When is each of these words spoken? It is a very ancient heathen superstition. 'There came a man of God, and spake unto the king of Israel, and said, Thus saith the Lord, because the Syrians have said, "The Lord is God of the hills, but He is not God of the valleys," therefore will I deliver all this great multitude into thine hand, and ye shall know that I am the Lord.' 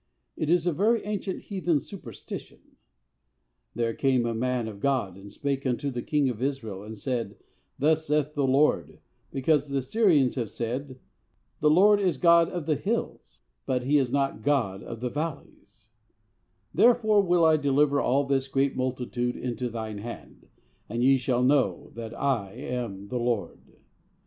It 0.35 0.49
is 0.49 0.65
a 0.65 0.73
very 0.73 1.05
ancient 1.05 1.41
heathen 1.43 1.79
superstition. 1.79 2.57
'There 3.75 3.93
came 3.93 4.25
a 4.25 4.33
man 4.33 4.67
of 4.67 4.79
God, 4.79 5.15
and 5.15 5.31
spake 5.31 5.63
unto 5.63 5.91
the 5.91 6.01
king 6.01 6.27
of 6.27 6.41
Israel, 6.41 6.81
and 6.81 6.97
said, 6.97 7.37
Thus 7.77 8.07
saith 8.07 8.33
the 8.33 8.47
Lord, 8.47 8.97
because 9.29 9.69
the 9.69 9.83
Syrians 9.83 10.33
have 10.33 10.49
said, 10.49 10.97
"The 11.59 11.69
Lord 11.69 11.99
is 11.99 12.17
God 12.17 12.49
of 12.49 12.65
the 12.65 12.77
hills, 12.77 13.41
but 13.67 13.83
He 13.83 13.99
is 13.99 14.11
not 14.11 14.41
God 14.41 14.81
of 14.81 15.01
the 15.01 15.09
valleys," 15.11 15.89
therefore 16.73 17.21
will 17.21 17.45
I 17.45 17.55
deliver 17.57 18.01
all 18.01 18.23
this 18.23 18.47
great 18.47 18.75
multitude 18.75 19.35
into 19.35 19.69
thine 19.69 19.99
hand, 19.99 20.47
and 20.89 21.03
ye 21.03 21.15
shall 21.15 21.43
know 21.43 21.91
that 21.93 22.19
I 22.19 22.53
am 22.53 23.09
the 23.09 23.19
Lord.' 23.19 23.77